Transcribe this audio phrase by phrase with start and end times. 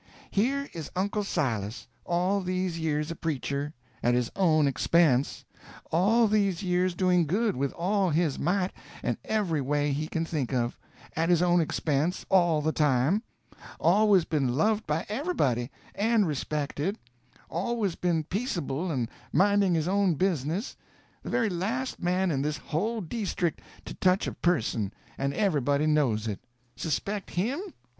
[0.31, 5.45] Here is Uncle Silas, all these years a preacher—at his own expense;
[5.91, 8.71] all these years doing good with all his might
[9.03, 13.21] and every way he can think of—at his own expense, all the time;
[13.79, 16.97] always been loved by everybody, and respected;
[17.47, 20.75] always been peaceable and minding his own business,
[21.21, 26.25] the very last man in this whole deestrict to touch a person, and everybody knows
[26.27, 26.39] it.
[26.75, 27.59] Suspect _him?